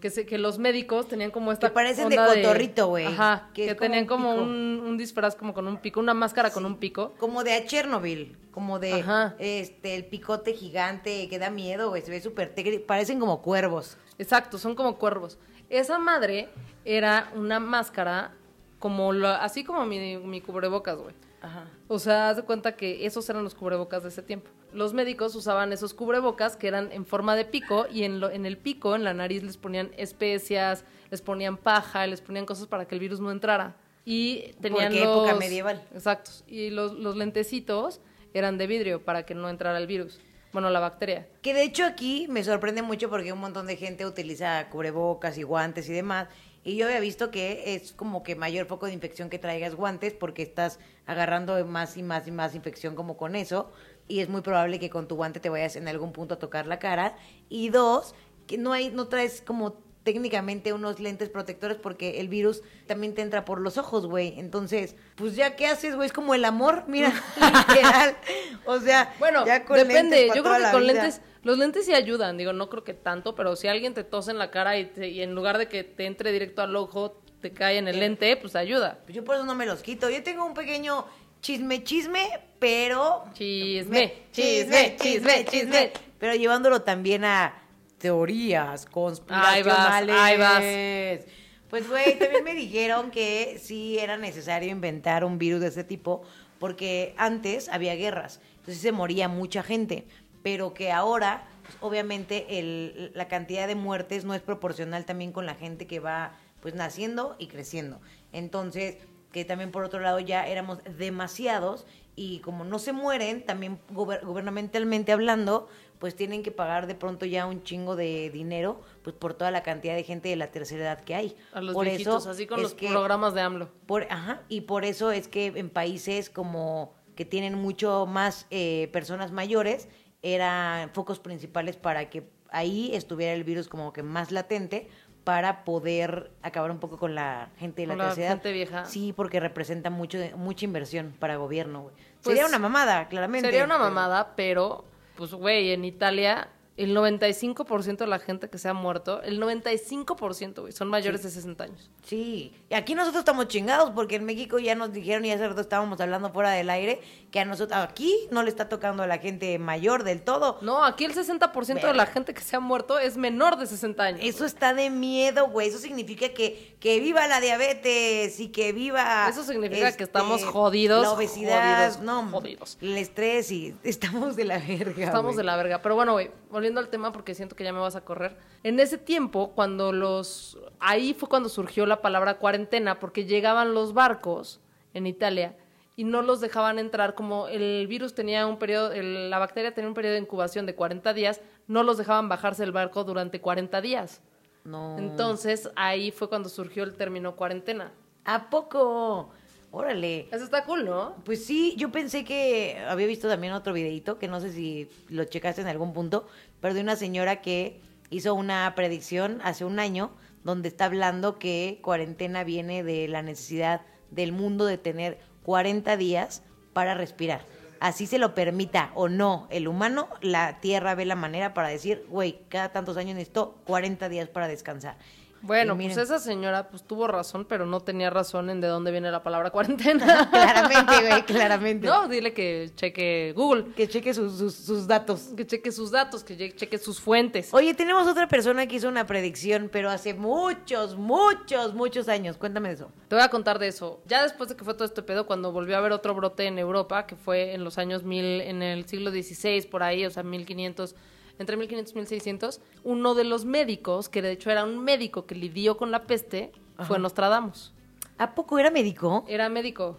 [0.01, 3.07] que, se- que los médicos tenían como esta Que parecen de cotorrito, güey.
[3.07, 6.51] Ajá, Que como tenían un como un, un disfraz como con un pico, una máscara
[6.51, 7.15] con un pico.
[7.19, 9.35] Como de a Chernobyl, como de Ajá.
[9.39, 12.55] este el picote gigante que da miedo, güey, se ve súper
[12.87, 13.97] parecen como cuervos.
[14.19, 15.39] Exacto, son como cuervos.
[15.71, 16.49] Esa madre
[16.85, 18.33] era una máscara
[18.79, 21.15] como lo- así como mi, mi cubrebocas, güey.
[21.41, 21.69] Ajá.
[21.87, 24.51] O sea, haz de cuenta que esos eran los cubrebocas de ese tiempo.
[24.73, 28.45] Los médicos usaban esos cubrebocas que eran en forma de pico y en, lo- en
[28.45, 32.87] el pico, en la nariz, les ponían especias, les ponían paja, les ponían cosas para
[32.87, 33.77] que el virus no entrara.
[34.05, 35.17] Y tenían Porque los...
[35.19, 35.83] época medieval.
[35.95, 36.31] Exacto.
[36.47, 38.01] Y los, los lentecitos
[38.35, 40.19] eran de vidrio para que no entrara el virus.
[40.53, 41.29] Bueno, la bacteria.
[41.43, 45.43] Que de hecho aquí me sorprende mucho porque un montón de gente utiliza cubrebocas y
[45.43, 46.29] guantes y demás.
[46.69, 50.13] Y yo había visto que es como que mayor foco de infección que traigas guantes
[50.13, 53.73] porque estás agarrando más y más y más infección como con eso.
[54.07, 56.67] Y es muy probable que con tu guante te vayas en algún punto a tocar
[56.67, 57.17] la cara.
[57.49, 58.15] Y dos,
[58.47, 59.79] que no hay, no traes como
[60.13, 64.41] técnicamente unos lentes protectores porque el virus también te entra por los ojos, güey.
[64.41, 67.13] Entonces, pues ya qué haces, güey, es como el amor, mira,
[67.69, 68.17] literal.
[68.65, 70.17] O sea, Bueno, ya con depende.
[70.23, 70.93] lentes Yo creo que con vida.
[70.95, 72.39] lentes, los lentes sí ayudan.
[72.39, 75.09] Digo, no creo que tanto, pero si alguien te tose en la cara y, te-
[75.09, 78.35] y en lugar de que te entre directo al ojo, te cae en el lente,
[78.39, 79.01] pues ayuda.
[79.05, 80.09] Pues yo por eso no me los quito.
[80.09, 81.05] Yo tengo un pequeño
[81.43, 82.27] chisme, chisme,
[82.59, 83.25] pero...
[83.35, 85.93] Chisme, chisme, chisme, chisme.
[86.19, 87.63] Pero llevándolo también a
[87.99, 90.17] teorías Ahí vas, conspiracionales.
[90.19, 91.25] ahí vas.
[91.71, 96.23] Pues, güey, también me dijeron que sí era necesario inventar un virus de ese tipo
[96.59, 100.07] porque antes había guerras, entonces se moría mucha gente,
[100.43, 105.45] pero que ahora, pues, obviamente, el, la cantidad de muertes no es proporcional también con
[105.47, 108.01] la gente que va pues naciendo y creciendo.
[108.33, 108.97] Entonces,
[109.31, 114.25] que también por otro lado ya éramos demasiados y como no se mueren, también gober-
[114.25, 119.35] gubernamentalmente hablando, pues tienen que pagar de pronto ya un chingo de dinero pues por
[119.35, 121.37] toda la cantidad de gente de la tercera edad que hay.
[121.53, 123.69] A los por viejitos, eso así con los que- programas de AMLO.
[123.87, 128.89] por, ajá, y por eso es que en países como que tienen mucho más eh,
[128.93, 129.89] personas mayores,
[130.23, 134.89] eran focos principales para que ahí estuviera el virus como que más latente
[135.25, 138.35] para poder acabar un poco con la gente de la la tercera edad.
[138.37, 138.85] gente vieja.
[138.87, 141.91] Sí, porque representa mucho mucha inversión para gobierno.
[142.23, 143.47] Pues, Sería una mamada, claramente.
[143.49, 144.85] Sería una pero- mamada, pero,
[145.19, 150.61] pues, güey, en Italia, el 95% de la gente que se ha muerto, el 95%,
[150.61, 151.91] güey, son mayores de 60 años.
[152.05, 155.61] Sí, y aquí nosotros estamos chingados porque en México ya nos dijeron y hace rato
[155.61, 159.19] estábamos hablando fuera del aire que a nosotros aquí no le está tocando a la
[159.19, 160.59] gente mayor del todo.
[160.63, 164.03] No, aquí el 60% de la gente que se ha muerto es menor de 60
[164.03, 164.21] años.
[164.23, 165.69] Eso está de miedo, güey.
[165.69, 169.29] Eso significa que, que viva la diabetes y que viva.
[169.29, 172.31] este, Eso significa que estamos jodidos, La obesidad, jodidos, no.
[172.31, 172.79] jodidos.
[172.81, 175.05] El estrés y estamos de la verga.
[175.05, 175.83] Estamos de la verga.
[175.83, 176.31] Pero bueno, güey,
[176.69, 178.37] volviendo al tema porque siento que ya me vas a correr.
[178.63, 180.59] En ese tiempo, cuando los...
[180.81, 184.61] Ahí fue cuando surgió la palabra cuarentena, porque llegaban los barcos
[184.93, 185.57] en Italia
[185.97, 187.15] y no los dejaban entrar.
[187.15, 190.75] Como el virus tenía un periodo, el- la bacteria tenía un periodo de incubación de
[190.75, 194.21] 40 días, no los dejaban bajarse del barco durante 40 días.
[194.65, 194.99] No.
[194.99, 197.93] Entonces, ahí fue cuando surgió el término cuarentena.
[198.27, 199.31] ¿A poco?
[199.71, 200.29] Órale.
[200.33, 201.17] Eso está cool, ¿no?
[201.25, 205.25] Pues sí, yo pensé que había visto también otro videito, que no sé si lo
[205.25, 206.27] checaste en algún punto,
[206.61, 210.11] pero de una señora que hizo una predicción hace un año
[210.43, 216.43] donde está hablando que cuarentena viene de la necesidad del mundo de tener 40 días
[216.73, 217.43] para respirar.
[217.81, 222.05] Así se lo permita o no el humano, la Tierra ve la manera para decir,
[222.09, 224.97] güey, cada tantos años necesito 40 días para descansar.
[225.41, 229.11] Bueno, pues esa señora pues tuvo razón, pero no tenía razón en de dónde viene
[229.11, 230.29] la palabra cuarentena.
[230.33, 231.87] claramente, güey, claramente.
[231.87, 235.31] No, dile que cheque Google, Que cheque sus, sus, sus datos.
[235.37, 237.55] que cheque sus datos, que che- cheque sus fuentes.
[237.55, 242.37] Oye, tenemos otra persona que hizo una predicción, pero hace muchos, muchos, muchos años.
[242.37, 242.91] Cuéntame de eso.
[243.09, 244.01] Te voy a contar de eso.
[244.07, 246.59] Ya después de que fue todo este pedo, cuando volvió a haber otro brote en
[246.59, 250.23] Europa, que fue en los años 1000, en el siglo XVI, por ahí, o sea,
[250.23, 250.95] 1500,
[251.39, 255.35] entre 1500 y 1600, uno de los médicos, que de hecho era un médico que
[255.35, 256.53] lidió con la peste,
[256.87, 257.73] fue Nostradamus.
[258.19, 259.25] ¿A poco era médico?
[259.29, 259.97] Era médico.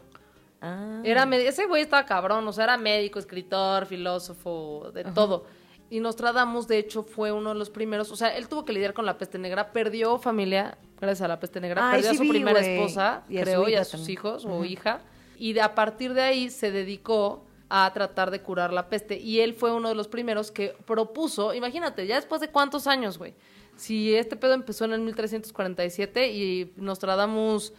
[0.62, 1.02] Ah.
[1.04, 5.46] Era ese güey estaba cabrón, o sea, era médico, escritor, filósofo, de todo.
[5.90, 8.94] Y Nostradamus, de hecho, fue uno de los primeros, o sea, él tuvo que lidiar
[8.94, 12.20] con la peste negra, perdió familia gracias a la peste negra, Ay, perdió sí a
[12.26, 14.12] su primera esposa, Y a su creo, y a sus también.
[14.12, 15.02] hijos o hija,
[15.38, 19.18] y a partir de ahí se dedicó a tratar de curar la peste.
[19.18, 23.18] Y él fue uno de los primeros que propuso, imagínate, ya después de cuántos años,
[23.18, 23.36] güey.
[23.76, 27.74] Si este pedo empezó en el 1347 y Nostradamus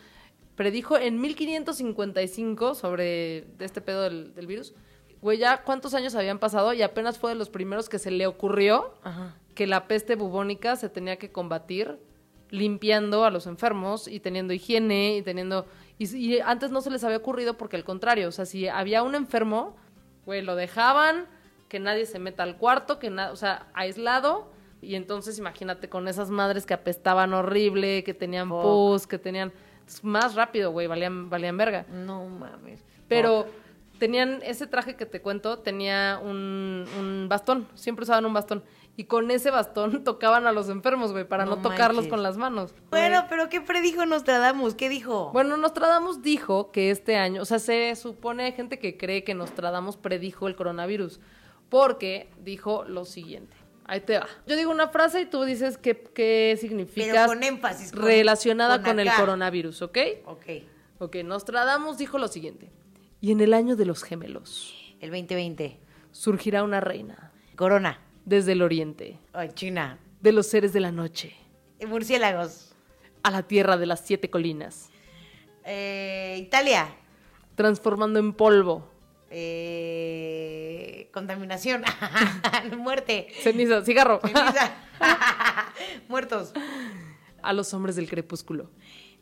[0.55, 4.74] predijo en 1555 sobre este pedo del, del virus.
[5.20, 8.26] Güey, ya cuántos años habían pasado y apenas fue de los primeros que se le
[8.26, 9.37] ocurrió Ajá.
[9.55, 11.98] que la peste bubónica se tenía que combatir
[12.50, 15.66] limpiando a los enfermos y teniendo higiene y teniendo...
[16.00, 19.02] Y, y antes no se les había ocurrido porque al contrario, o sea, si había
[19.02, 19.76] un enfermo,
[20.24, 21.26] güey, lo dejaban,
[21.68, 24.50] que nadie se meta al cuarto, que nada, o sea, aislado.
[24.80, 29.52] Y entonces imagínate con esas madres que apestaban horrible, que tenían pus, que tenían...
[30.02, 31.84] Más rápido, güey, valían, valían verga.
[31.90, 32.82] No mames.
[33.06, 33.46] Pero
[33.98, 38.64] tenían ese traje que te cuento, tenía un, un bastón, siempre usaban un bastón.
[39.00, 42.36] Y con ese bastón tocaban a los enfermos, güey, para no, No tocarlos con las
[42.36, 42.74] manos.
[42.90, 44.74] Bueno, pero ¿qué predijo Nostradamus?
[44.74, 45.30] ¿Qué dijo?
[45.32, 49.34] Bueno, Nostradamus dijo que este año, o sea, se supone hay gente que cree que
[49.34, 51.18] Nostradamus predijo el coronavirus,
[51.70, 53.56] porque dijo lo siguiente.
[53.86, 54.26] Ahí te va.
[54.46, 58.82] Yo digo una frase y tú dices qué, qué significa Pero con énfasis, con- relacionada
[58.82, 59.98] con con, el coronavirus, ¿ok?
[60.26, 60.46] Ok,
[60.98, 62.70] Ok, Nostradamus dijo lo siguiente.
[63.22, 65.80] Y en el año de los gemelos el 2020.
[66.12, 67.98] surgirá una reina Corona.
[68.24, 69.98] Desde el oriente, Ay, China.
[70.20, 71.35] de los seres de la noche,
[71.78, 72.74] Eh, Murciélagos.
[73.22, 74.88] a la tierra de las siete colinas,
[75.64, 76.88] Eh, Italia.
[77.54, 78.88] transformando en polvo,
[79.33, 81.83] Eh, contaminación.
[82.78, 83.28] Muerte.
[83.42, 84.72] ceniza, cigarro, Ceniza.
[86.09, 86.52] Muertos.
[87.42, 88.70] a los hombres del crepúsculo.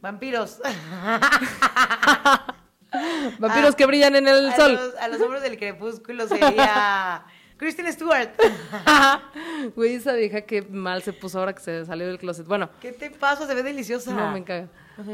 [0.00, 0.60] Vampiros.
[3.38, 4.72] Vampiros que brillan en el a sol.
[4.74, 7.24] Los, a los hombres del crepúsculo sería
[7.58, 8.30] Kristen Stewart.
[9.74, 12.46] Güey, esa vieja que mal se puso ahora que se salió del closet.
[12.46, 13.46] Bueno, ¿Qué te pasa?
[13.46, 14.14] Se ve deliciosa.
[14.14, 14.68] no me caga.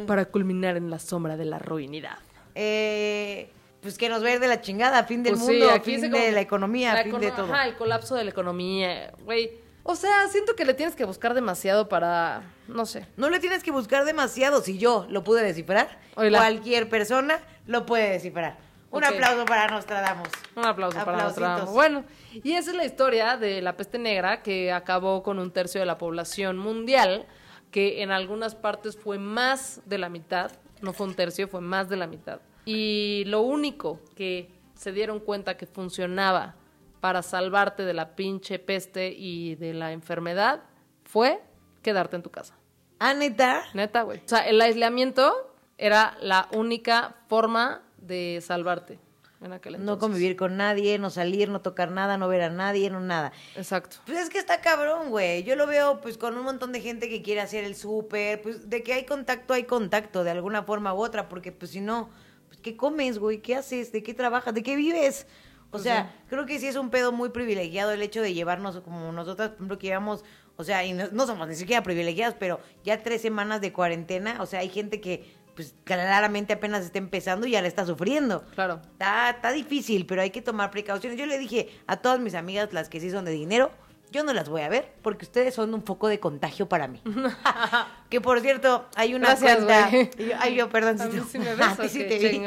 [0.07, 2.19] Para culminar en la sombra de la ruinidad.
[2.55, 6.01] Eh, pues que nos va a ir de la chingada, fin del Pues mundo, fin
[6.11, 7.53] de la economía, la fin de todo.
[7.53, 9.51] Ajá, el colapso de la economía, güey.
[9.83, 13.07] O sea, siento que le tienes que buscar demasiado para, no sé.
[13.19, 14.63] No le tienes que buscar demasiado.
[14.63, 16.39] Si yo lo pude descifrar, Oíla.
[16.39, 18.57] cualquier persona lo puede descifrar.
[18.95, 20.29] Un aplauso para Nostradamus.
[20.57, 21.25] Un aplauso para.
[21.25, 21.73] Nostradamus.
[21.73, 25.81] Bueno, y esa es la historia de la peste negra que acabó con un tercio
[25.81, 27.27] de la población mundial,
[27.71, 31.89] que en algunas partes fue más de la mitad, no fue un tercio, fue más
[31.89, 32.41] de la mitad.
[32.65, 36.55] Y lo único que se dieron cuenta que funcionaba
[37.01, 40.63] para salvarte de la pinche peste y de la enfermedad
[41.05, 41.43] fue
[41.83, 42.55] quedarte en tu casa.
[42.99, 43.65] Ah, neta.
[43.75, 44.21] Neta, güey.
[44.21, 48.99] O sea, el aislamiento era la única forma de salvarte
[49.41, 49.87] en aquel entonces.
[49.95, 53.33] No convivir con nadie, no salir, no tocar nada, no ver a nadie, no nada.
[53.57, 53.97] Exacto.
[54.07, 55.43] Pues es que está cabrón, güey.
[55.43, 58.71] Yo lo veo pues con un montón de gente que quiere hacer el súper, pues
[58.71, 62.09] de que hay contacto, hay contacto de alguna forma u otra, porque pues si no,
[62.49, 63.43] pues ¿qué comes, güey?
[63.43, 63.93] ¿Qué haces?
[63.93, 64.55] ¿De qué trabajas?
[64.55, 65.27] ¿De qué vives?
[65.69, 66.25] O Pues sea, sí.
[66.29, 69.57] creo que sí es un pedo muy privilegiado el hecho de llevarnos como nosotras, por
[69.57, 70.25] ejemplo, que llevamos,
[70.57, 74.41] o sea, y no, no somos ni siquiera privilegiadas, pero ya tres semanas de cuarentena,
[74.41, 78.45] o sea, hay gente que pues claramente apenas está empezando y ya la está sufriendo.
[78.55, 78.81] Claro.
[78.93, 81.19] Está, está difícil, pero hay que tomar precauciones.
[81.19, 83.71] Yo le dije a todas mis amigas, las que sí son de dinero,
[84.11, 87.01] yo no las voy a ver porque ustedes son un foco de contagio para mí.
[88.11, 89.91] que por cierto, hay una Gracias, cuenta.
[89.91, 91.01] yo- Ay, yo, perdón.
[91.01, 92.41] A si mí te- sí me ves, a ti ¿o sí te vi.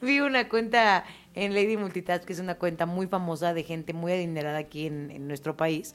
[0.00, 1.04] Vi una cuenta
[1.34, 5.10] en Lady Multitask, que es una cuenta muy famosa de gente muy adinerada aquí en,
[5.10, 5.94] en nuestro país.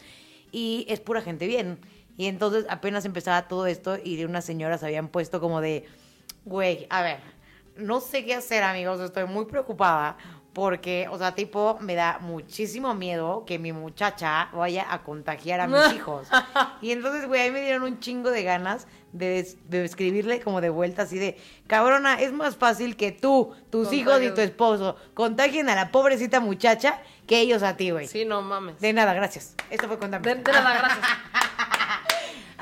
[0.52, 1.80] Y es pura gente bien.
[2.18, 5.86] Y entonces apenas empezaba todo esto y de unas señoras habían puesto como de,
[6.45, 7.19] güey, a ver,
[7.75, 10.17] no sé qué hacer amigos, estoy muy preocupada
[10.54, 15.67] porque, o sea, tipo, me da muchísimo miedo que mi muchacha vaya a contagiar a
[15.67, 16.27] mis hijos.
[16.82, 20.69] Y entonces, güey, ahí me dieron un chingo de ganas de, de escribirle como de
[20.69, 23.93] vuelta así de, cabrona, es más fácil que tú, tus Contagios.
[23.93, 28.08] hijos y tu esposo contagien a la pobrecita muchacha que ellos a ti, güey.
[28.08, 28.77] Sí, no mames.
[28.82, 29.56] De nada, gracias.
[29.69, 30.27] Esto fue contame.
[30.27, 30.99] De, de nada, gracias.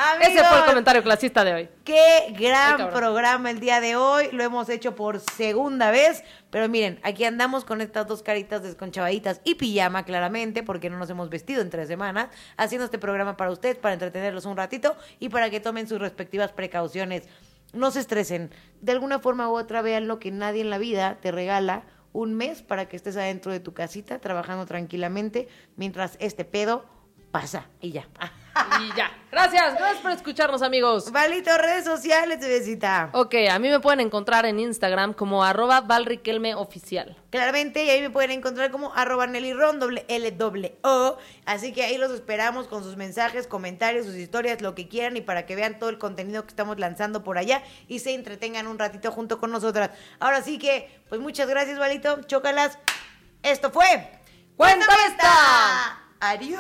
[0.02, 1.70] Amigos, Ese fue el comentario clasista de hoy.
[1.84, 4.30] Qué gran programa el día de hoy.
[4.32, 6.24] Lo hemos hecho por segunda vez.
[6.50, 11.10] Pero miren, aquí andamos con estas dos caritas desconchavaditas y pijama, claramente, porque no nos
[11.10, 15.28] hemos vestido en tres semanas, haciendo este programa para ustedes, para entretenerlos un ratito y
[15.28, 17.28] para que tomen sus respectivas precauciones.
[17.74, 18.52] No se estresen.
[18.80, 21.84] De alguna forma u otra, vean lo que nadie en la vida te regala
[22.14, 26.86] un mes para que estés adentro de tu casita trabajando tranquilamente mientras este pedo
[27.32, 28.08] pasa y ya.
[28.82, 29.12] Y ya.
[29.32, 31.12] Gracias, gracias por escucharnos, amigos.
[31.12, 33.12] Valito, redes sociales, bebecita.
[33.14, 37.16] Ok, a mí me pueden encontrar en Instagram como arroba valriquelmeoficial.
[37.30, 41.18] Claramente, y ahí me pueden encontrar como arroba Nelly Ron, doble L, doble O.
[41.46, 45.22] Así que ahí los esperamos con sus mensajes, comentarios, sus historias, lo que quieran y
[45.22, 48.80] para que vean todo el contenido que estamos lanzando por allá y se entretengan un
[48.80, 49.92] ratito junto con nosotras.
[50.20, 52.24] Ahora sí que, pues muchas gracias, Valito.
[52.24, 52.80] Chócalas.
[53.44, 54.10] Esto fue.
[54.58, 56.09] ¡Cuéntame esta!
[56.22, 56.60] Adiós.